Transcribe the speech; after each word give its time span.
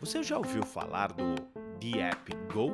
Você 0.00 0.22
já 0.22 0.38
ouviu 0.38 0.62
falar 0.62 1.12
do 1.12 1.34
The 1.80 2.10
App 2.10 2.32
Go? 2.52 2.70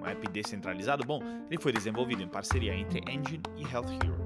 Um 0.00 0.06
app 0.06 0.28
descentralizado? 0.28 1.04
Bom, 1.04 1.20
ele 1.50 1.60
foi 1.60 1.72
desenvolvido 1.72 2.22
em 2.22 2.28
parceria 2.28 2.72
entre 2.72 3.00
Engine 3.00 3.42
e 3.56 3.62
Health 3.62 3.90
Hero. 3.90 4.16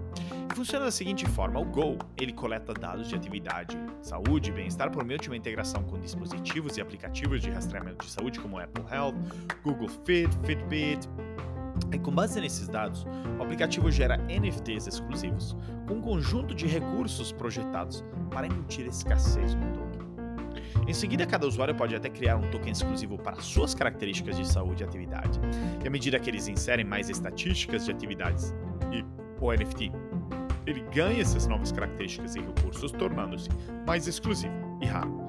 Funciona 0.54 0.84
da 0.84 0.90
seguinte 0.90 1.26
forma: 1.26 1.58
o 1.58 1.64
Go 1.64 1.96
ele 2.20 2.34
coleta 2.34 2.74
dados 2.74 3.08
de 3.08 3.14
atividade, 3.14 3.78
saúde 4.02 4.50
e 4.50 4.52
bem-estar 4.52 4.90
por 4.90 5.02
meio 5.02 5.18
de 5.18 5.30
uma 5.30 5.36
integração 5.36 5.82
com 5.84 5.98
dispositivos 5.98 6.76
e 6.76 6.82
aplicativos 6.82 7.40
de 7.40 7.50
rastreamento 7.50 8.04
de 8.04 8.12
saúde 8.12 8.38
como 8.38 8.58
Apple 8.58 8.84
Health, 8.92 9.14
Google 9.64 9.88
Fit, 10.04 10.28
Fitbit. 10.44 11.08
E 11.90 11.98
com 11.98 12.10
base 12.10 12.38
nesses 12.38 12.68
dados, 12.68 13.06
o 13.38 13.42
aplicativo 13.42 13.90
gera 13.90 14.18
NFTs 14.18 14.86
exclusivos, 14.86 15.56
com 15.88 15.94
um 15.94 16.00
conjunto 16.02 16.54
de 16.54 16.66
recursos 16.66 17.32
projetados 17.32 18.04
para 18.30 18.46
emitir 18.46 18.86
escassez 18.86 19.54
no. 19.54 19.65
Em 20.86 20.94
seguida, 20.94 21.26
cada 21.26 21.46
usuário 21.46 21.74
pode 21.74 21.96
até 21.96 22.08
criar 22.08 22.36
um 22.36 22.48
token 22.50 22.72
exclusivo 22.72 23.18
para 23.18 23.40
suas 23.40 23.74
características 23.74 24.36
de 24.36 24.46
saúde 24.46 24.84
e 24.84 24.86
atividade. 24.86 25.40
E 25.82 25.88
à 25.88 25.90
medida 25.90 26.18
que 26.18 26.30
eles 26.30 26.46
inserem 26.46 26.84
mais 26.84 27.10
estatísticas 27.10 27.84
de 27.84 27.90
atividades 27.90 28.54
e 28.92 29.04
o 29.40 29.52
NFT, 29.52 29.90
ele 30.64 30.80
ganha 30.92 31.20
essas 31.20 31.46
novas 31.46 31.72
características 31.72 32.36
e 32.36 32.40
recursos, 32.40 32.92
tornando-se 32.92 33.48
mais 33.84 34.06
exclusivo 34.06 34.54
e 34.80 34.86
raro. 34.86 35.26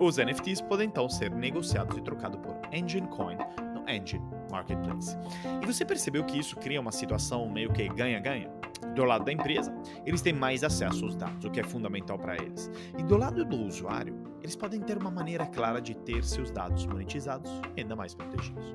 Os 0.00 0.16
NFTs 0.16 0.60
podem 0.60 0.88
então 0.88 1.08
ser 1.08 1.30
negociados 1.30 1.96
e 1.96 2.00
trocados 2.00 2.40
por 2.40 2.56
Engine 2.72 3.06
Coin 3.08 3.36
no 3.74 3.88
Engine 3.88 4.24
Marketplace. 4.54 5.16
E 5.60 5.66
você 5.66 5.84
percebeu 5.84 6.24
que 6.24 6.38
isso 6.38 6.56
cria 6.56 6.80
uma 6.80 6.92
situação 6.92 7.48
meio 7.50 7.72
que 7.72 7.88
ganha-ganha? 7.88 8.50
Do 8.94 9.04
lado 9.04 9.24
da 9.24 9.32
empresa, 9.32 9.74
eles 10.06 10.22
têm 10.22 10.32
mais 10.32 10.62
acesso 10.62 11.04
aos 11.04 11.16
dados, 11.16 11.44
o 11.44 11.50
que 11.50 11.58
é 11.58 11.64
fundamental 11.64 12.18
para 12.18 12.36
eles. 12.36 12.70
E 12.96 13.02
do 13.02 13.16
lado 13.16 13.44
do 13.44 13.56
usuário, 13.56 14.14
eles 14.40 14.54
podem 14.54 14.80
ter 14.80 14.96
uma 14.96 15.10
maneira 15.10 15.46
clara 15.46 15.80
de 15.80 15.96
ter 15.96 16.22
seus 16.22 16.50
dados 16.50 16.86
monetizados 16.86 17.50
e 17.76 17.80
ainda 17.80 17.96
mais 17.96 18.14
protegidos. 18.14 18.74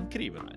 Incrível, 0.00 0.42
né? 0.42 0.52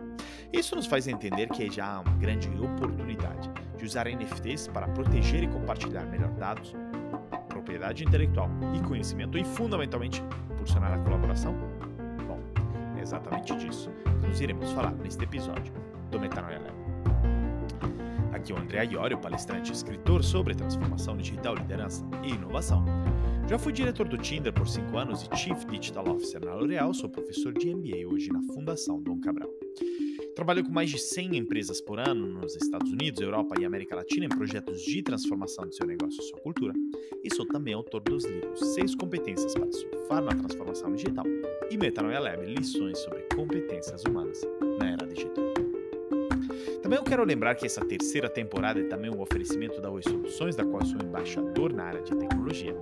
Isso 0.53 0.75
nos 0.75 0.85
faz 0.85 1.07
entender 1.07 1.49
que 1.49 1.69
já 1.69 1.95
há 1.95 1.99
uma 1.99 2.15
grande 2.17 2.47
oportunidade 2.49 3.49
de 3.77 3.85
usar 3.85 4.07
NFTs 4.07 4.67
para 4.67 4.87
proteger 4.87 5.43
e 5.43 5.47
compartilhar 5.47 6.05
melhor 6.05 6.31
dados, 6.31 6.73
propriedade 7.49 8.03
intelectual 8.05 8.49
e 8.73 8.79
conhecimento 8.87 9.37
e, 9.37 9.43
fundamentalmente, 9.43 10.23
impulsionar 10.51 10.93
a 10.93 10.99
colaboração? 10.99 11.55
Exatamente 13.01 13.55
disso 13.55 13.89
que 14.03 14.27
nós 14.27 14.41
iremos 14.41 14.71
falar 14.71 14.91
neste 14.95 15.23
episódio 15.23 15.73
do 16.11 16.19
Metanoia 16.19 16.59
Lab. 16.59 16.77
Aqui 18.33 18.51
é 18.51 18.55
o 18.55 18.59
André 18.59 18.85
Iorio, 18.85 19.17
palestrante 19.17 19.71
e 19.71 19.73
escritor 19.73 20.23
sobre 20.23 20.53
transformação 20.53 21.17
digital, 21.17 21.55
liderança 21.55 22.05
e 22.23 22.29
inovação. 22.29 22.85
Já 23.47 23.57
fui 23.57 23.71
diretor 23.71 24.07
do 24.07 24.17
Tinder 24.17 24.53
por 24.53 24.67
5 24.67 24.97
anos 24.97 25.23
e 25.23 25.35
Chief 25.37 25.65
Digital 25.65 26.07
Officer 26.09 26.43
na 26.43 26.53
L'Oréal, 26.53 26.93
sou 26.93 27.09
professor 27.09 27.53
de 27.53 27.73
MBA 27.73 28.05
hoje 28.07 28.31
na 28.31 28.41
Fundação 28.53 29.01
Dom 29.01 29.19
Cabral. 29.21 29.66
Trabalho 30.37 30.63
com 30.63 30.71
mais 30.71 30.91
de 30.91 30.99
100 30.99 31.35
empresas 31.35 31.81
por 31.81 31.99
ano 31.99 32.27
nos 32.27 32.55
Estados 32.55 32.91
Unidos, 32.91 33.19
Europa 33.19 33.55
e 33.59 33.65
América 33.65 33.95
Latina 33.95 34.27
em 34.27 34.29
projetos 34.29 34.83
de 34.83 35.01
transformação 35.01 35.65
do 35.65 35.73
seu 35.73 35.87
negócio 35.87 36.21
e 36.21 36.25
sua 36.25 36.39
cultura. 36.39 36.75
E 37.23 37.35
sou 37.35 37.43
também 37.47 37.73
autor 37.73 38.01
dos 38.01 38.23
livros 38.23 38.59
Seis 38.75 38.93
Competências 38.93 39.55
para 39.55 39.71
Surfar 39.71 40.21
na 40.21 40.35
Transformação 40.35 40.93
Digital 40.93 41.25
e 41.71 41.75
Metanoia 41.75 42.19
Lab 42.19 42.45
Lições 42.45 42.99
sobre 42.99 43.23
Competências 43.35 44.03
Humanas 44.03 44.39
na 44.77 44.91
Era 44.91 45.07
Digital. 45.07 45.46
Também 46.87 46.99
eu 46.99 47.03
quero 47.03 47.25
lembrar 47.25 47.53
que 47.55 47.65
essa 47.65 47.83
terceira 47.83 48.29
temporada 48.29 48.79
é 48.79 48.83
também 48.83 49.11
um 49.11 49.19
oferecimento 49.19 49.81
da 49.81 49.91
Oi 49.91 50.01
Soluções, 50.01 50.55
da 50.55 50.63
qual 50.63 50.85
sou 50.85 50.97
embaixador 51.03 51.73
na 51.73 51.83
área 51.83 52.01
de 52.01 52.15
tecnologia. 52.15 52.73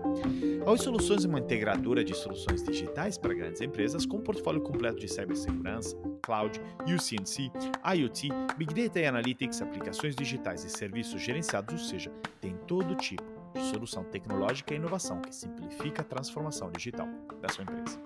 A 0.64 0.70
Oi 0.70 0.78
Soluções 0.78 1.26
é 1.26 1.28
uma 1.28 1.40
integradora 1.40 2.04
de 2.04 2.14
soluções 2.14 2.62
digitais 2.62 3.18
para 3.18 3.34
grandes 3.34 3.62
empresas 3.62 4.06
com 4.06 4.18
um 4.18 4.22
portfólio 4.22 4.62
completo 4.62 5.00
de 5.00 5.08
cibersegurança, 5.08 5.98
cloud, 6.22 6.62
UCNC, 6.82 7.52
IoT, 7.96 8.30
Big 8.56 8.76
Data 8.76 9.00
e 9.00 9.08
Analytics, 9.08 9.64
aplicações 9.64 10.16
digitais 10.16 10.64
e 10.64 10.70
serviços 10.70 11.20
gerenciados, 11.20 11.74
ou 11.74 11.90
seja, 11.90 12.12
tem 12.40 12.56
todo 12.68 12.94
tipo 12.94 13.24
de 13.56 13.62
solução 13.72 14.04
tecnológica 14.04 14.76
e 14.76 14.78
inovação 14.78 15.20
que 15.20 15.34
simplifica 15.34 16.04
a 16.04 16.06
transformação 16.06 16.72
digital 16.72 17.08
da 17.42 17.50
sua 17.50 17.64
empresa. 17.64 18.00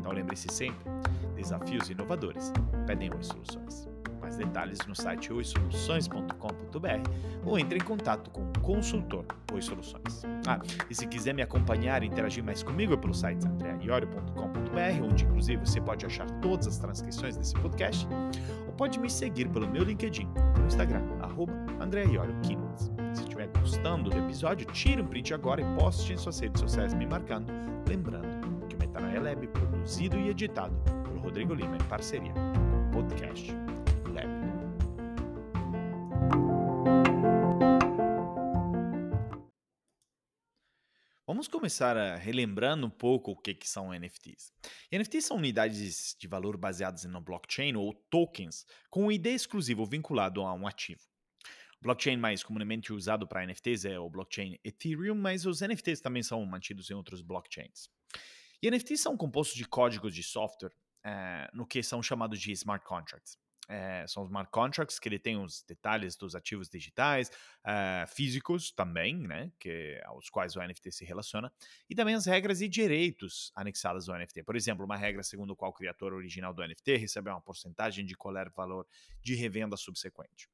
Então 0.00 0.12
lembre-se 0.12 0.48
sempre, 0.50 0.90
desafios 1.34 1.90
inovadores 1.90 2.50
pedem 2.86 3.10
Oi 3.12 3.22
Soluções 3.22 3.95
mais 4.26 4.36
detalhes 4.36 4.80
no 4.88 4.94
site 4.94 5.32
oisoluções.com.br 5.32 7.10
ou 7.44 7.56
entre 7.56 7.78
em 7.78 7.80
contato 7.80 8.28
com 8.30 8.42
o 8.42 8.60
consultor 8.60 9.24
Oi 9.52 9.62
Soluções. 9.62 10.24
Ah, 10.48 10.58
e 10.90 10.94
se 10.96 11.06
quiser 11.06 11.32
me 11.32 11.42
acompanhar 11.42 12.02
e 12.02 12.06
interagir 12.06 12.42
mais 12.42 12.60
comigo 12.60 12.92
é 12.92 12.96
pelo 12.96 13.14
site 13.14 13.46
andreaiorio.com.br, 13.46 15.04
onde 15.04 15.24
inclusive 15.24 15.64
você 15.64 15.80
pode 15.80 16.04
achar 16.04 16.28
todas 16.40 16.66
as 16.66 16.76
transcrições 16.76 17.36
desse 17.36 17.54
podcast, 17.54 18.08
ou 18.66 18.72
pode 18.72 18.98
me 18.98 19.08
seguir 19.08 19.48
pelo 19.48 19.68
meu 19.68 19.84
LinkedIn 19.84 20.28
pelo 20.54 20.66
Instagram, 20.66 21.02
arroba 21.22 21.52
Se 23.14 23.22
estiver 23.22 23.46
gostando 23.60 24.10
do 24.10 24.18
episódio, 24.18 24.66
tire 24.72 25.00
um 25.00 25.06
print 25.06 25.32
agora 25.34 25.60
e 25.60 25.64
poste 25.76 26.12
em 26.12 26.16
suas 26.16 26.40
redes 26.40 26.60
sociais 26.60 26.92
me 26.92 27.06
marcando, 27.06 27.52
lembrando 27.88 28.66
que 28.66 28.74
o 28.74 28.78
Metanoia 28.80 29.20
Lab 29.20 29.44
é 29.44 29.46
produzido 29.46 30.18
e 30.18 30.30
editado 30.30 30.74
por 31.04 31.16
Rodrigo 31.18 31.54
Lima 31.54 31.76
em 31.76 31.84
parceria 31.84 32.32
com 32.32 32.88
o 32.88 32.90
podcast 32.90 33.54
Vamos 41.28 41.48
começar 41.48 41.96
a 41.96 42.14
relembrando 42.14 42.86
um 42.86 42.90
pouco 42.90 43.32
o 43.32 43.36
que, 43.36 43.52
que 43.52 43.68
são 43.68 43.92
NFTs. 43.92 44.52
NFTs 44.92 45.24
são 45.24 45.38
unidades 45.38 46.14
de 46.16 46.28
valor 46.28 46.56
baseadas 46.56 47.02
no 47.04 47.20
blockchain 47.20 47.74
ou 47.74 47.92
tokens 48.08 48.64
com 48.88 49.06
um 49.06 49.10
ID 49.10 49.26
exclusivo 49.26 49.84
vinculado 49.84 50.42
a 50.42 50.54
um 50.54 50.68
ativo. 50.68 51.02
O 51.80 51.82
blockchain 51.82 52.16
mais 52.16 52.44
comumente 52.44 52.92
usado 52.92 53.26
para 53.26 53.44
NFTs 53.44 53.84
é 53.86 53.98
o 53.98 54.08
blockchain 54.08 54.56
Ethereum, 54.62 55.16
mas 55.16 55.44
os 55.46 55.62
NFTs 55.62 56.00
também 56.00 56.22
são 56.22 56.46
mantidos 56.46 56.88
em 56.90 56.94
outros 56.94 57.22
blockchains. 57.22 57.88
E 58.62 58.70
NFTs 58.70 59.00
são 59.00 59.16
compostos 59.16 59.56
de 59.56 59.64
códigos 59.64 60.14
de 60.14 60.22
software 60.22 60.76
é, 61.04 61.50
no 61.52 61.66
que 61.66 61.82
são 61.82 62.00
chamados 62.00 62.38
de 62.38 62.52
smart 62.52 62.86
contracts 62.86 63.36
é, 63.68 64.06
são 64.06 64.22
os 64.22 64.28
smart 64.28 64.50
contracts, 64.50 64.98
que 64.98 65.08
ele 65.08 65.18
tem 65.18 65.36
os 65.36 65.62
detalhes 65.62 66.16
dos 66.16 66.34
ativos 66.34 66.68
digitais, 66.68 67.30
uh, 67.64 68.06
físicos 68.06 68.70
também, 68.70 69.16
né, 69.16 69.50
que, 69.58 70.00
aos 70.04 70.30
quais 70.30 70.54
o 70.56 70.60
NFT 70.62 70.92
se 70.92 71.04
relaciona, 71.04 71.52
e 71.90 71.94
também 71.94 72.14
as 72.14 72.26
regras 72.26 72.60
e 72.60 72.68
direitos 72.68 73.52
anexadas 73.54 74.08
ao 74.08 74.16
NFT. 74.16 74.42
Por 74.44 74.56
exemplo, 74.56 74.84
uma 74.84 74.96
regra 74.96 75.22
segundo 75.22 75.52
a 75.52 75.56
qual 75.56 75.70
o 75.70 75.74
criador 75.74 76.12
original 76.12 76.54
do 76.54 76.66
NFT 76.66 76.96
recebe 76.96 77.28
uma 77.28 77.40
porcentagem 77.40 78.04
de 78.04 78.14
qualquer 78.14 78.50
valor 78.50 78.86
de 79.22 79.34
revenda 79.34 79.76
subsequente. 79.76 80.48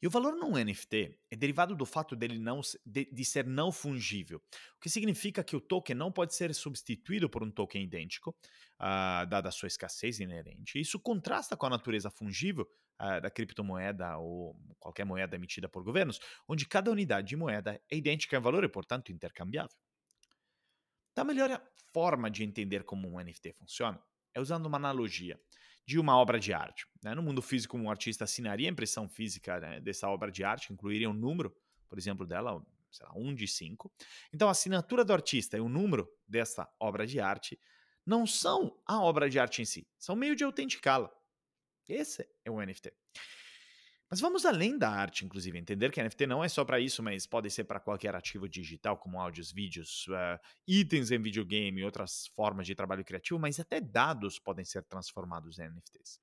E 0.00 0.06
o 0.06 0.10
valor 0.10 0.36
num 0.36 0.52
NFT 0.52 1.18
é 1.30 1.36
derivado 1.36 1.74
do 1.74 1.84
fato 1.84 2.14
dele 2.14 2.38
não, 2.38 2.60
de, 2.86 3.06
de, 3.06 3.24
ser 3.24 3.44
não 3.44 3.72
fungível, 3.72 4.38
o 4.76 4.80
que 4.80 4.88
significa 4.88 5.42
que 5.42 5.56
o 5.56 5.60
token 5.60 5.96
não 5.96 6.12
pode 6.12 6.34
ser 6.34 6.54
substituído 6.54 7.28
por 7.28 7.42
um 7.42 7.50
token 7.50 7.82
idêntico, 7.82 8.30
uh, 8.80 9.26
dada 9.28 9.48
a 9.48 9.52
sua 9.52 9.66
escassez 9.66 10.20
inerente. 10.20 10.80
Isso 10.80 11.00
contrasta 11.00 11.56
com 11.56 11.66
a 11.66 11.70
natureza 11.70 12.10
fungível 12.10 12.64
uh, 13.02 13.20
da 13.20 13.28
criptomoeda 13.28 14.16
ou 14.18 14.56
qualquer 14.78 15.04
moeda 15.04 15.34
emitida 15.34 15.68
por 15.68 15.82
governos, 15.82 16.20
onde 16.46 16.64
cada 16.64 16.92
unidade 16.92 17.28
de 17.28 17.36
moeda 17.36 17.80
é 17.90 17.96
idêntica 17.96 18.36
em 18.36 18.40
valor 18.40 18.62
e, 18.62 18.68
portanto, 18.68 19.10
intercambiável. 19.10 19.76
Então, 21.10 21.22
a 21.22 21.26
melhor 21.26 21.60
forma 21.92 22.30
de 22.30 22.44
entender 22.44 22.84
como 22.84 23.08
um 23.08 23.20
NFT 23.20 23.52
funciona 23.54 24.00
é 24.32 24.40
usando 24.40 24.66
uma 24.66 24.76
analogia 24.76 25.40
de 25.88 25.98
uma 25.98 26.18
obra 26.18 26.38
de 26.38 26.52
arte. 26.52 26.86
Né? 27.02 27.14
No 27.14 27.22
mundo 27.22 27.40
físico, 27.40 27.74
um 27.74 27.88
artista 27.88 28.24
assinaria 28.24 28.68
a 28.68 28.70
impressão 28.70 29.08
física 29.08 29.58
né, 29.58 29.80
dessa 29.80 30.06
obra 30.06 30.30
de 30.30 30.44
arte, 30.44 30.70
incluiria 30.70 31.08
um 31.08 31.14
número, 31.14 31.50
por 31.88 31.96
exemplo, 31.96 32.26
dela, 32.26 32.62
sei 32.90 33.06
lá, 33.06 33.12
um 33.16 33.34
de 33.34 33.48
cinco. 33.48 33.90
Então, 34.30 34.48
a 34.48 34.50
assinatura 34.50 35.02
do 35.02 35.14
artista 35.14 35.56
e 35.56 35.60
o 35.60 35.68
número 35.68 36.06
dessa 36.28 36.68
obra 36.78 37.06
de 37.06 37.18
arte 37.18 37.58
não 38.04 38.26
são 38.26 38.78
a 38.84 39.00
obra 39.00 39.30
de 39.30 39.38
arte 39.38 39.62
em 39.62 39.64
si, 39.64 39.88
são 39.98 40.14
meio 40.14 40.36
de 40.36 40.44
autenticá-la. 40.44 41.10
Esse 41.88 42.28
é 42.44 42.50
o 42.50 42.60
NFT. 42.60 42.92
Mas 44.10 44.20
vamos 44.20 44.46
além 44.46 44.78
da 44.78 44.88
arte, 44.88 45.26
inclusive, 45.26 45.58
entender 45.58 45.92
que 45.92 46.02
NFT 46.02 46.26
não 46.26 46.42
é 46.42 46.48
só 46.48 46.64
para 46.64 46.80
isso, 46.80 47.02
mas 47.02 47.26
pode 47.26 47.50
ser 47.50 47.64
para 47.64 47.78
qualquer 47.78 48.14
ativo 48.14 48.48
digital, 48.48 48.96
como 48.96 49.20
áudios, 49.20 49.52
vídeos, 49.52 50.06
uh, 50.08 50.40
itens 50.66 51.10
em 51.10 51.20
videogame 51.20 51.84
outras 51.84 52.28
formas 52.34 52.66
de 52.66 52.74
trabalho 52.74 53.04
criativo, 53.04 53.38
mas 53.38 53.60
até 53.60 53.80
dados 53.80 54.38
podem 54.38 54.64
ser 54.64 54.82
transformados 54.84 55.58
em 55.58 55.68
NFTs. 55.68 56.18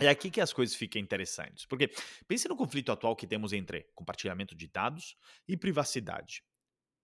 É 0.00 0.08
aqui 0.08 0.30
que 0.30 0.40
as 0.40 0.52
coisas 0.52 0.74
ficam 0.74 1.00
interessantes, 1.00 1.66
porque 1.66 1.90
pense 2.26 2.48
no 2.48 2.56
conflito 2.56 2.90
atual 2.90 3.14
que 3.14 3.26
temos 3.26 3.52
entre 3.52 3.86
compartilhamento 3.94 4.54
de 4.54 4.66
dados 4.66 5.14
e 5.46 5.56
privacidade. 5.56 6.42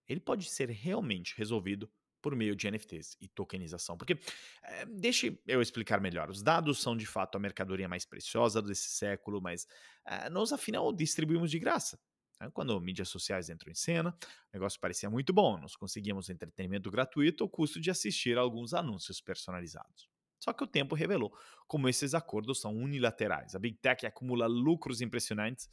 Ele 0.08 0.18
pode 0.18 0.48
ser 0.50 0.70
realmente 0.70 1.34
resolvido 1.36 1.88
por 2.20 2.34
meio 2.36 2.54
de 2.54 2.70
NFTs 2.70 3.16
e 3.20 3.28
tokenização. 3.28 3.96
Porque, 3.96 4.18
é, 4.62 4.86
deixe 4.86 5.40
eu 5.46 5.60
explicar 5.60 6.00
melhor, 6.00 6.30
os 6.30 6.42
dados 6.42 6.80
são 6.80 6.96
de 6.96 7.06
fato 7.06 7.36
a 7.36 7.38
mercadoria 7.38 7.88
mais 7.88 8.04
preciosa 8.04 8.62
desse 8.62 8.88
século, 8.90 9.40
mas 9.40 9.66
é, 10.04 10.28
nós 10.30 10.52
afinal 10.52 10.92
distribuímos 10.92 11.50
de 11.50 11.58
graça. 11.58 11.98
Né? 12.40 12.50
Quando 12.52 12.80
mídias 12.80 13.08
sociais 13.08 13.50
entram 13.50 13.70
em 13.70 13.74
cena, 13.74 14.10
o 14.20 14.26
negócio 14.52 14.80
parecia 14.80 15.10
muito 15.10 15.32
bom, 15.32 15.58
nós 15.58 15.76
conseguíamos 15.76 16.30
entretenimento 16.30 16.90
gratuito 16.90 17.44
ao 17.44 17.50
custo 17.50 17.80
de 17.80 17.90
assistir 17.90 18.38
a 18.38 18.40
alguns 18.40 18.72
anúncios 18.72 19.20
personalizados. 19.20 20.08
Só 20.38 20.54
que 20.54 20.64
o 20.64 20.66
tempo 20.66 20.94
revelou 20.94 21.36
como 21.66 21.88
esses 21.88 22.14
acordos 22.14 22.60
são 22.60 22.74
unilaterais. 22.74 23.54
A 23.54 23.58
Big 23.58 23.76
Tech 23.76 24.06
acumula 24.06 24.46
lucros 24.46 25.02
impressionantes 25.02 25.66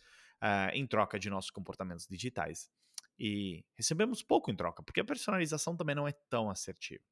uh, 0.43 0.69
em 0.73 0.85
troca 0.85 1.17
de 1.17 1.29
nossos 1.29 1.49
comportamentos 1.49 2.05
digitais. 2.05 2.69
E 3.19 3.63
recebemos 3.75 4.21
pouco 4.21 4.51
em 4.51 4.55
troca, 4.55 4.83
porque 4.83 4.99
a 4.99 5.05
personalização 5.05 5.75
também 5.75 5.95
não 5.95 6.07
é 6.07 6.13
tão 6.29 6.49
assertiva. 6.49 7.03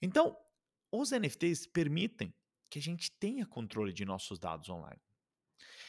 Então, 0.00 0.36
os 0.92 1.10
NFTs 1.10 1.66
permitem 1.66 2.34
que 2.70 2.78
a 2.78 2.82
gente 2.82 3.10
tenha 3.12 3.46
controle 3.46 3.92
de 3.92 4.04
nossos 4.04 4.38
dados 4.38 4.68
online. 4.68 5.00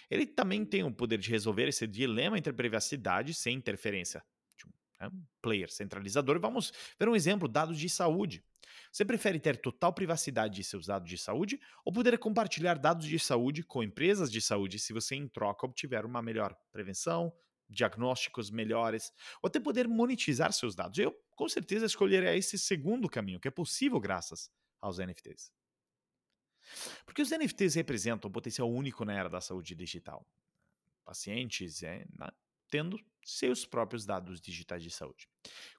Ele 0.09 0.25
também 0.25 0.65
tem 0.65 0.83
o 0.83 0.93
poder 0.93 1.19
de 1.19 1.29
resolver 1.29 1.67
esse 1.67 1.85
dilema 1.85 2.37
entre 2.37 2.51
privacidade 2.51 3.33
sem 3.33 3.55
interferência 3.55 4.23
de 4.57 4.65
um 4.65 4.71
né, 4.99 5.11
player 5.41 5.69
centralizador. 5.69 6.39
Vamos 6.39 6.71
ver 6.99 7.07
um 7.07 7.15
exemplo: 7.15 7.47
dados 7.47 7.77
de 7.77 7.89
saúde. 7.89 8.43
Você 8.91 9.05
prefere 9.05 9.39
ter 9.39 9.57
total 9.57 9.93
privacidade 9.93 10.55
de 10.55 10.63
seus 10.63 10.87
dados 10.87 11.09
de 11.09 11.17
saúde 11.17 11.59
ou 11.85 11.93
poder 11.93 12.17
compartilhar 12.17 12.77
dados 12.77 13.05
de 13.05 13.19
saúde 13.19 13.63
com 13.63 13.83
empresas 13.83 14.31
de 14.31 14.41
saúde 14.41 14.79
se 14.79 14.93
você, 14.93 15.15
em 15.15 15.27
troca, 15.27 15.65
obtiver 15.65 16.05
uma 16.05 16.21
melhor 16.21 16.55
prevenção, 16.71 17.31
diagnósticos 17.69 18.49
melhores, 18.49 19.11
ou 19.41 19.47
até 19.47 19.59
poder 19.59 19.87
monetizar 19.87 20.51
seus 20.51 20.75
dados? 20.75 20.97
Eu, 20.97 21.13
com 21.35 21.47
certeza, 21.47 21.85
escolheria 21.85 22.35
esse 22.35 22.57
segundo 22.57 23.09
caminho, 23.09 23.39
que 23.39 23.47
é 23.47 23.51
possível 23.51 23.99
graças 23.99 24.51
aos 24.81 24.97
NFTs. 24.97 25.51
Porque 27.05 27.21
os 27.21 27.31
NFTs 27.31 27.75
representam 27.75 28.29
um 28.29 28.31
potencial 28.31 28.69
único 28.69 29.05
na 29.05 29.13
era 29.13 29.29
da 29.29 29.41
saúde 29.41 29.75
digital. 29.75 30.25
Pacientes 31.03 31.81
é, 31.83 32.05
na, 32.17 32.31
tendo 32.69 32.99
seus 33.23 33.65
próprios 33.65 34.05
dados 34.05 34.39
digitais 34.39 34.83
de 34.83 34.91
saúde. 34.91 35.27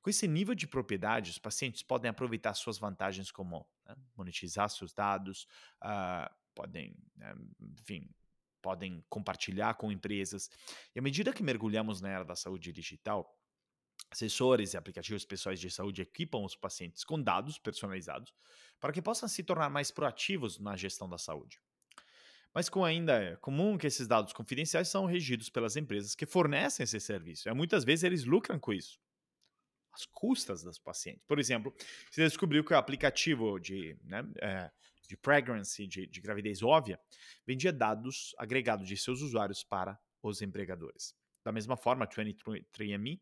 Com 0.03 0.11
esse 0.11 0.27
nível 0.27 0.55
de 0.55 0.67
propriedade, 0.67 1.31
os 1.31 1.39
pacientes 1.39 1.83
podem 1.83 2.11
aproveitar 2.11 2.55
suas 2.55 2.79
vantagens 2.79 3.31
como 3.31 3.67
né, 3.85 3.95
monetizar 4.17 4.69
seus 4.69 4.93
dados, 4.93 5.47
uh, 5.83 6.33
podem, 6.55 6.97
né, 7.17 7.35
enfim, 7.79 8.09
podem 8.61 9.05
compartilhar 9.09 9.75
com 9.75 9.91
empresas. 9.91 10.51
E 10.95 10.99
à 10.99 11.03
medida 11.03 11.33
que 11.33 11.43
mergulhamos 11.43 12.01
na 12.01 12.09
era 12.09 12.25
da 12.25 12.37
saúde 12.37 12.73
digital, 12.73 13.37
assessores 14.11 14.75
e 14.75 14.77
aplicativos 14.77 15.25
pessoais 15.25 15.61
de 15.61 15.71
saúde 15.71 16.03
equipam 16.03 16.45
os 16.45 16.57
pacientes 16.57 17.05
com 17.05 17.21
dados 17.21 17.59
personalizados 17.59 18.33
para 18.79 18.93
que 18.93 19.03
possam 19.03 19.29
se 19.29 19.43
tornar 19.43 19.71
mais 19.71 19.91
proativos 19.91 20.59
na 20.59 20.77
gestão 20.77 21.09
da 21.09 21.19
saúde. 21.19 21.61
Mas 22.53 22.69
como 22.69 22.85
ainda 22.85 23.13
é 23.23 23.37
comum 23.37 23.79
que 23.79 23.87
esses 23.87 24.09
dados 24.09 24.33
confidenciais 24.33 24.89
são 24.89 25.07
regidos 25.07 25.49
pelas 25.49 25.77
empresas 25.77 26.15
que 26.15 26.27
fornecem 26.27 26.83
esse 26.83 26.99
serviço. 26.99 27.49
E 27.49 27.55
muitas 27.55 27.85
vezes 27.85 28.03
eles 28.03 28.25
lucram 28.25 28.59
com 28.59 28.73
isso. 28.73 28.99
As 29.93 30.05
custas 30.07 30.63
dos 30.63 30.79
pacientes. 30.79 31.23
Por 31.27 31.39
exemplo, 31.39 31.73
você 32.11 32.23
descobriu 32.23 32.65
que 32.65 32.73
o 32.73 32.77
aplicativo 32.77 33.59
de, 33.59 33.97
né, 34.03 34.25
é, 34.41 34.71
de 35.11 35.17
pregnancy, 35.17 35.89
de, 35.89 36.07
de 36.07 36.21
gravidez 36.21 36.63
óbvia, 36.63 37.01
vendia 37.45 37.73
dados 37.73 38.33
agregados 38.39 38.87
de 38.87 38.97
seus 38.97 39.21
usuários 39.21 39.65
para 39.65 39.99
os 40.23 40.41
empregadores. 40.41 41.17
Da 41.45 41.51
mesma 41.51 41.77
forma, 41.77 42.05
a 42.05 42.09
23andMe 42.09 43.21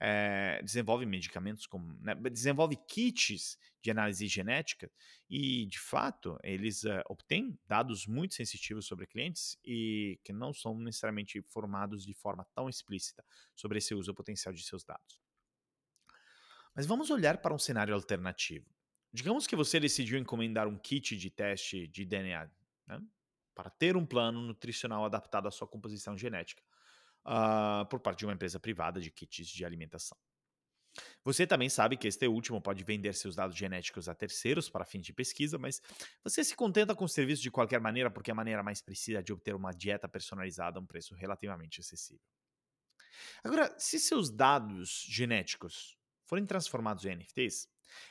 é, 0.00 0.62
desenvolve 0.62 1.04
medicamentos 1.04 1.66
como 1.66 1.92
né, 2.00 2.14
desenvolve 2.14 2.76
kits 2.88 3.58
de 3.82 3.90
análise 3.90 4.26
genética 4.28 4.90
e 5.28 5.66
de 5.66 5.78
fato 5.78 6.38
eles 6.42 6.84
uh, 6.84 7.02
obtêm 7.08 7.58
dados 7.66 8.06
muito 8.06 8.34
sensitivos 8.34 8.86
sobre 8.86 9.06
clientes 9.06 9.58
e 9.64 10.18
que 10.22 10.32
não 10.32 10.52
são 10.52 10.78
necessariamente 10.78 11.42
formados 11.48 12.04
de 12.04 12.14
forma 12.14 12.46
tão 12.54 12.68
explícita 12.68 13.24
sobre 13.54 13.78
esse 13.78 13.94
uso 13.94 14.14
potencial 14.14 14.54
de 14.54 14.62
seus 14.62 14.84
dados. 14.84 15.20
Mas 16.74 16.86
vamos 16.86 17.10
olhar 17.10 17.38
para 17.38 17.54
um 17.54 17.58
cenário 17.58 17.94
alternativo. 17.94 18.75
Digamos 19.12 19.46
que 19.46 19.56
você 19.56 19.80
decidiu 19.80 20.18
encomendar 20.18 20.66
um 20.68 20.76
kit 20.76 21.16
de 21.16 21.30
teste 21.30 21.86
de 21.88 22.04
DNA 22.04 22.50
né, 22.86 23.02
para 23.54 23.70
ter 23.70 23.96
um 23.96 24.04
plano 24.04 24.42
nutricional 24.42 25.04
adaptado 25.04 25.48
à 25.48 25.50
sua 25.50 25.66
composição 25.66 26.16
genética 26.16 26.62
uh, 27.24 27.86
por 27.86 28.00
parte 28.00 28.20
de 28.20 28.26
uma 28.26 28.34
empresa 28.34 28.60
privada 28.60 29.00
de 29.00 29.10
kits 29.10 29.48
de 29.48 29.64
alimentação. 29.64 30.16
Você 31.24 31.46
também 31.46 31.68
sabe 31.68 31.96
que 31.96 32.08
este 32.08 32.26
último 32.26 32.60
pode 32.60 32.82
vender 32.84 33.14
seus 33.14 33.34
dados 33.34 33.56
genéticos 33.56 34.08
a 34.08 34.14
terceiros 34.14 34.68
para 34.68 34.84
fins 34.84 35.04
de 35.04 35.12
pesquisa, 35.12 35.58
mas 35.58 35.82
você 36.22 36.42
se 36.42 36.54
contenta 36.54 36.94
com 36.94 37.04
o 37.04 37.08
serviço 37.08 37.42
de 37.42 37.50
qualquer 37.50 37.80
maneira 37.80 38.10
porque 38.10 38.30
é 38.30 38.32
a 38.32 38.34
maneira 38.34 38.62
mais 38.62 38.80
precisa 38.80 39.22
de 39.22 39.32
obter 39.32 39.54
uma 39.54 39.72
dieta 39.72 40.08
personalizada 40.08 40.78
a 40.78 40.82
um 40.82 40.86
preço 40.86 41.14
relativamente 41.14 41.80
acessível. 41.80 42.22
Agora, 43.42 43.74
se 43.78 43.98
seus 43.98 44.30
dados 44.30 45.06
genéticos 45.08 45.96
forem 46.24 46.46
transformados 46.46 47.04
em 47.04 47.14
NFTs, 47.16 47.68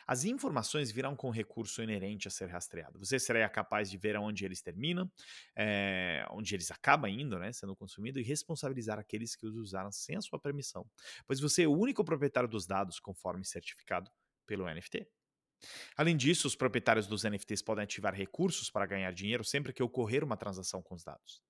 as 0.08 0.24
informações 0.24 0.92
virão 0.92 1.16
com 1.16 1.30
recurso 1.30 1.82
inerente 1.82 2.28
a 2.28 2.32
ser 2.32 2.48
rastreado. 2.48 3.00
Você 3.00 3.20
será 3.20 3.48
capaz 3.50 3.90
de 3.90 3.98
ver 3.98 4.18
onde 4.18 4.46
eles 4.46 4.62
terminam, 4.62 5.12
é, 5.56 6.26
onde 6.32 6.56
eles 6.56 6.72
acabam 6.72 7.10
indo, 7.10 7.38
né, 7.40 7.52
sendo 7.52 7.76
consumidos, 7.76 8.22
e 8.22 8.26
responsabilizar 8.26 9.00
aqueles 9.00 9.36
que 9.36 9.46
os 9.46 9.56
usaram 9.56 9.92
sem 9.92 10.16
a 10.16 10.22
sua 10.22 10.40
permissão, 10.40 10.86
pois 11.26 11.40
você 11.40 11.64
é 11.64 11.68
o 11.68 11.78
único 11.78 12.04
proprietário 12.04 12.50
dos 12.50 12.66
dados 12.66 13.00
conforme 13.00 13.46
certificado 13.46 14.12
pelo 14.46 14.66
NFT. 14.66 15.08
Além 15.98 16.16
disso, 16.16 16.48
os 16.48 16.56
proprietários 16.56 17.08
dos 17.08 17.24
NFTs 17.24 17.62
podem 17.62 17.84
ativar 17.84 18.14
recursos 18.14 18.70
para 18.70 18.86
ganhar 18.86 19.12
dinheiro 19.12 19.44
sempre 19.44 19.74
que 19.74 19.82
ocorrer 19.82 20.24
uma 20.24 20.38
transação 20.38 20.82
com 20.82 20.96
os 20.96 21.04
dados. 21.04 21.42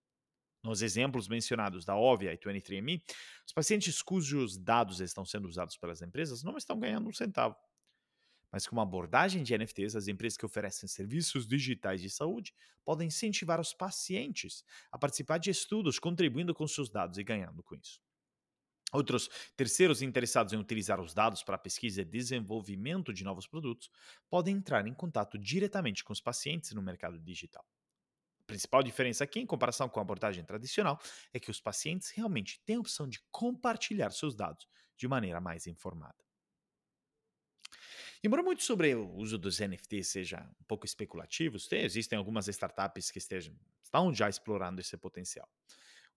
Nos 0.63 0.81
exemplos 0.81 1.27
mencionados 1.27 1.85
da 1.85 1.95
Ovia 1.95 2.33
e 2.33 2.37
23andMe, 2.37 3.03
os 3.45 3.53
pacientes 3.53 4.01
cujos 4.01 4.57
dados 4.57 4.99
estão 4.99 5.23
sendo 5.23 5.47
usados 5.47 5.77
pelas 5.77 6.01
empresas 6.01 6.43
não 6.43 6.57
estão 6.57 6.79
ganhando 6.79 7.07
um 7.07 7.13
centavo 7.13 7.55
mas 8.55 8.65
com 8.65 8.73
uma 8.73 8.83
abordagem 8.83 9.43
de 9.43 9.53
NFTs, 9.53 9.97
as 9.97 10.07
empresas 10.07 10.37
que 10.37 10.45
oferecem 10.45 10.87
serviços 10.87 11.45
digitais 11.45 11.99
de 11.99 12.09
saúde 12.09 12.53
podem 12.85 13.07
incentivar 13.07 13.59
os 13.59 13.73
pacientes 13.73 14.63
a 14.89 14.97
participar 14.97 15.39
de 15.39 15.49
estudos, 15.49 15.99
contribuindo 15.99 16.55
com 16.55 16.65
seus 16.65 16.89
dados 16.89 17.17
e 17.17 17.23
ganhando 17.25 17.61
com 17.61 17.75
isso. 17.75 17.99
Outros 18.93 19.29
terceiros 19.57 20.01
interessados 20.01 20.53
em 20.53 20.57
utilizar 20.57 21.01
os 21.01 21.13
dados 21.13 21.43
para 21.43 21.57
pesquisa 21.57 22.01
e 22.01 22.05
desenvolvimento 22.05 23.11
de 23.11 23.25
novos 23.25 23.45
produtos 23.45 23.89
podem 24.29 24.55
entrar 24.55 24.87
em 24.87 24.93
contato 24.93 25.37
diretamente 25.37 26.01
com 26.01 26.13
os 26.13 26.21
pacientes 26.21 26.71
no 26.71 26.81
mercado 26.81 27.19
digital. 27.19 27.67
A 28.39 28.45
principal 28.45 28.81
diferença 28.81 29.25
aqui, 29.25 29.41
em 29.41 29.45
comparação 29.45 29.89
com 29.89 29.99
a 29.99 30.01
abordagem 30.01 30.45
tradicional, 30.45 30.97
é 31.33 31.41
que 31.41 31.51
os 31.51 31.59
pacientes 31.59 32.09
realmente 32.11 32.61
têm 32.63 32.77
a 32.77 32.79
opção 32.79 33.05
de 33.05 33.19
compartilhar 33.29 34.11
seus 34.11 34.33
dados 34.33 34.65
de 34.95 35.09
maneira 35.09 35.41
mais 35.41 35.67
informada. 35.67 36.24
Embora 38.23 38.43
muito 38.43 38.63
sobre 38.63 38.95
o 38.95 39.09
uso 39.15 39.37
dos 39.37 39.59
NFTs 39.59 40.07
seja 40.07 40.49
um 40.59 40.63
pouco 40.65 40.85
especulativo, 40.85 41.57
existem 41.71 42.17
algumas 42.17 42.47
startups 42.47 43.11
que 43.11 43.17
estejam, 43.17 43.55
estão 43.83 44.13
já 44.13 44.29
explorando 44.29 44.81
esse 44.81 44.97
potencial. 44.97 45.47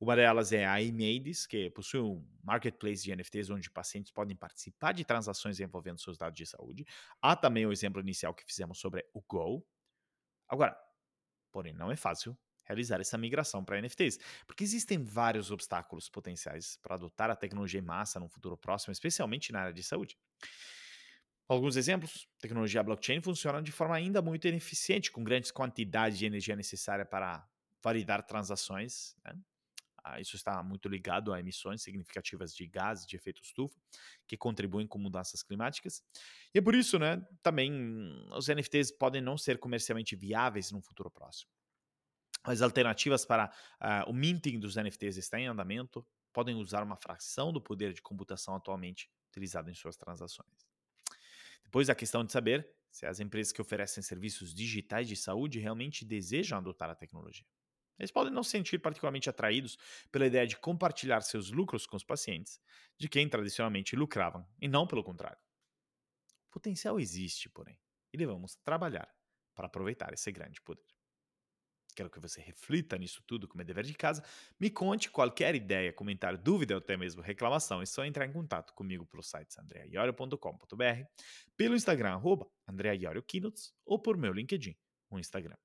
Uma 0.01 0.15
delas 0.15 0.53
é 0.53 0.65
a 0.65 0.81
Imades, 0.81 1.45
que 1.45 1.71
possui 1.71 2.01
um 2.01 2.25
marketplace 2.43 3.03
de 3.03 3.15
NFTs 3.15 3.51
onde 3.51 3.69
pacientes 3.69 4.13
podem 4.13 4.37
participar 4.37 4.93
de 4.93 5.05
transações 5.05 5.59
envolvendo 5.59 6.01
seus 6.01 6.17
dados 6.17 6.37
de 6.37 6.47
saúde. 6.47 6.87
Há 7.21 7.35
também 7.35 7.67
o 7.67 7.73
exemplo 7.73 8.01
inicial 8.01 8.33
que 8.33 8.45
fizemos 8.45 8.79
sobre 8.79 9.05
o 9.13 9.21
Go. 9.21 9.67
Agora, 10.49 10.79
porém, 11.53 11.73
não 11.73 11.91
é 11.91 11.97
fácil 11.97 12.39
realizar 12.65 13.01
essa 13.01 13.19
migração 13.19 13.65
para 13.65 13.79
NFTs, 13.79 14.19
porque 14.47 14.63
existem 14.63 15.03
vários 15.03 15.51
obstáculos 15.51 16.09
potenciais 16.09 16.79
para 16.83 16.95
adotar 16.95 17.31
a 17.31 17.37
tecnologia 17.37 17.81
em 17.81 17.83
massa 17.83 18.21
no 18.21 18.29
futuro 18.29 18.57
próximo, 18.57 18.93
especialmente 18.93 19.51
na 19.53 19.63
área 19.63 19.73
de 19.73 19.83
saúde. 19.83 20.19
Alguns 21.49 21.77
exemplos: 21.77 22.29
a 22.37 22.41
tecnologia 22.43 22.83
blockchain 22.83 23.23
funciona 23.23 23.63
de 23.63 23.73
forma 23.73 23.97
ainda 23.97 24.21
muito 24.21 24.47
ineficiente, 24.47 25.11
com 25.11 25.25
grandes 25.25 25.51
quantidades 25.51 26.19
de 26.19 26.27
energia 26.27 26.55
necessária 26.55 27.07
para 27.07 27.49
validar 27.83 28.23
transações. 28.27 29.17
Né? 29.25 29.35
Ah, 30.05 30.21
isso 30.21 30.37
está 30.37 30.63
muito 30.63 30.89
ligado 30.89 31.33
a 31.33 31.41
emissões 31.41 31.83
significativas 31.83 32.55
de 32.55 32.67
gases 32.67 33.07
de 33.07 33.17
efeito 33.17 33.43
estufa, 33.43 33.79
que 34.27 34.37
contribuem 34.37 34.87
com 34.87 34.99
mudanças 34.99 35.43
climáticas. 35.43 36.03
E 36.55 36.59
é 36.59 36.63
por 36.63 36.75
isso, 36.75 36.99
né, 36.99 37.21
também 37.43 37.73
os 38.33 38.49
NFTs 38.49 38.93
podem 38.93 39.21
não 39.21 39.37
ser 39.37 39.59
comercialmente 39.59 40.15
viáveis 40.15 40.71
no 40.71 40.81
futuro 40.81 41.11
próximo. 41.11 41.51
As 42.45 42.63
alternativas 42.63 43.27
para 43.27 43.53
uh, 43.83 44.11
o 44.11 44.13
minting 44.15 44.61
dos 44.61 44.77
NFTs 44.77 45.17
estão 45.17 45.41
em 45.41 45.47
andamento, 45.47 46.07
podem 46.33 46.55
usar 46.55 46.83
uma 46.83 46.97
fração 46.97 47.53
do 47.53 47.61
poder 47.61 47.93
de 47.93 48.01
computação 48.01 48.55
atualmente 48.55 49.11
utilizado 49.29 49.71
em 49.71 49.75
suas 49.75 49.97
transações. 49.97 50.68
Depois 51.69 51.91
a 51.91 51.95
questão 51.95 52.25
de 52.25 52.33
saber 52.33 52.67
se 52.91 53.05
as 53.05 53.21
empresas 53.21 53.53
que 53.53 53.61
oferecem 53.61 54.03
serviços 54.03 54.55
digitais 54.55 55.07
de 55.07 55.15
saúde 55.15 55.59
realmente 55.59 56.03
desejam 56.03 56.57
adotar 56.57 56.89
a 56.89 56.95
tecnologia. 56.95 57.45
Eles 57.99 58.11
podem 58.11 58.33
não 58.33 58.43
se 58.43 58.53
sentir 58.53 58.79
particularmente 58.79 59.29
atraídos 59.29 59.77
pela 60.11 60.27
ideia 60.27 60.47
de 60.47 60.57
compartilhar 60.57 61.21
seus 61.21 61.51
lucros 61.51 61.87
com 61.87 61.95
os 61.95 62.03
pacientes, 62.03 62.59
de 62.97 63.07
quem 63.07 63.29
tradicionalmente 63.29 63.95
lucravam, 63.95 64.49
e 64.59 64.67
não 64.67 64.87
pelo 64.87 65.05
contrário. 65.05 65.37
O 66.49 66.53
potencial 66.53 66.99
existe, 66.99 67.51
porém, 67.51 67.79
e 68.15 68.17
devemos 68.17 68.57
trabalhar 68.65 69.15
para 69.55 69.67
aproveitar 69.67 70.15
esse 70.15 70.33
grande 70.33 70.63
poder. 70.63 70.98
Quero 71.99 72.09
que 72.09 72.21
você 72.21 72.41
reflita 72.41 72.97
nisso 72.97 73.25
tudo 73.27 73.49
como 73.49 73.61
é 73.61 73.65
dever 73.65 73.85
de 73.85 73.93
casa. 73.93 74.23
Me 74.61 74.71
conte 74.71 75.11
qualquer 75.11 75.57
ideia, 75.57 75.93
comentário, 75.93 76.39
dúvida 76.39 76.75
ou 76.75 76.79
até 76.79 76.97
mesmo 76.97 77.21
reclamação. 77.21 77.83
É 77.83 77.87
só 77.87 78.05
entrar 78.05 78.25
em 78.25 78.31
contato 78.31 78.73
comigo 78.73 79.05
pelo 79.05 79.21
site 79.21 79.59
andreaiorio.com.br, 79.59 81.03
pelo 81.57 81.75
Instagram, 81.75 82.11
arroba 82.11 82.47
ou 83.85 83.99
por 83.99 84.17
meu 84.17 84.33
LinkedIn, 84.33 84.77
no 85.11 85.19
Instagram. 85.19 85.57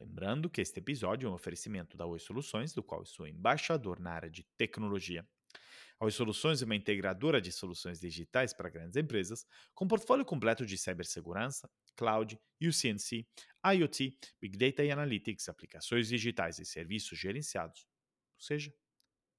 Lembrando 0.00 0.50
que 0.50 0.60
este 0.60 0.80
episódio 0.80 1.28
é 1.28 1.30
um 1.30 1.34
oferecimento 1.34 1.96
da 1.96 2.04
Oi 2.04 2.18
Soluções, 2.18 2.72
do 2.72 2.82
qual 2.82 3.02
eu 3.02 3.06
sou 3.06 3.24
embaixador 3.24 4.00
na 4.00 4.10
área 4.10 4.28
de 4.28 4.42
tecnologia. 4.58 5.24
A 6.00 6.04
Oi 6.04 6.10
Soluções 6.10 6.60
é 6.60 6.64
uma 6.64 6.74
integradora 6.74 7.40
de 7.40 7.52
soluções 7.52 8.00
digitais 8.00 8.52
para 8.52 8.68
grandes 8.68 8.96
empresas, 8.96 9.46
com 9.72 9.86
portfólio 9.86 10.24
completo 10.24 10.66
de 10.66 10.76
cibersegurança, 10.76 11.70
cloud, 11.96 12.38
UCNC, 12.60 13.26
IoT, 13.64 14.18
Big 14.40 14.56
Data 14.56 14.84
e 14.84 14.90
Analytics, 14.90 15.48
aplicações 15.48 16.08
digitais 16.08 16.58
e 16.58 16.64
serviços 16.64 17.18
gerenciados, 17.18 17.86
ou 18.36 18.40
seja, 18.40 18.74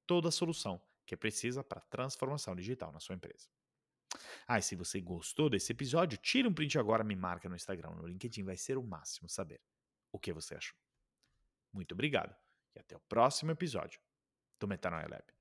toda 0.06 0.30
a 0.30 0.32
solução 0.32 0.82
que 1.06 1.14
é 1.14 1.18
precisa 1.18 1.64
para 1.64 1.80
a 1.80 1.86
transformação 1.86 2.56
digital 2.56 2.92
na 2.92 3.00
sua 3.00 3.16
empresa. 3.16 3.50
Ah, 4.48 4.60
e 4.60 4.62
se 4.62 4.76
você 4.76 5.02
gostou 5.02 5.50
desse 5.50 5.72
episódio, 5.72 6.18
tira 6.18 6.48
um 6.48 6.54
print 6.54 6.78
agora, 6.78 7.04
me 7.04 7.16
marca 7.16 7.50
no 7.50 7.56
Instagram, 7.56 7.92
no 7.92 8.08
LinkedIn, 8.08 8.44
vai 8.44 8.58
ser 8.58 8.78
o 8.78 8.84
máximo 8.84 9.28
saber 9.28 9.62
o 10.12 10.20
que 10.20 10.32
você 10.32 10.56
achou. 10.56 10.78
Muito 11.72 11.94
obrigado 11.94 12.36
e 12.76 12.80
até 12.80 12.96
o 12.96 13.02
próximo 13.02 13.52
episódio 13.52 14.00
do 14.60 14.68
Metanoia 14.68 15.08
Lab. 15.10 15.33